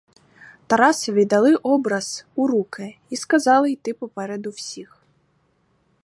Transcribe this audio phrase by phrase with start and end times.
[0.67, 5.03] Тарасові дали образ у руки й сказали йти попереду всіх.